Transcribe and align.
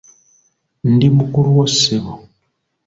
Ndi 0.93 1.07
mukulu 1.17 1.49
wo 1.57 1.65
ssebo. 1.71 2.13